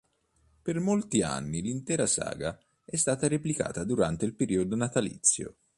Per 0.63 0.79
molti 0.79 1.21
anni, 1.21 1.61
l'intera 1.61 2.07
saga 2.07 2.59
è 2.83 2.95
stata 2.95 3.27
replicata 3.27 3.83
durante 3.83 4.25
il 4.25 4.33
periodo 4.33 4.75
natalizio. 4.75 5.57